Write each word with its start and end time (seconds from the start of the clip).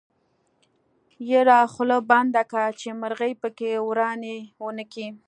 يره 1.29 1.59
خوله 1.73 1.97
بنده 2.09 2.43
که 2.51 2.63
چې 2.79 2.89
مرغۍ 3.01 3.33
پکې 3.41 3.71
ورانی 3.87 4.37
ونکي. 4.65 5.07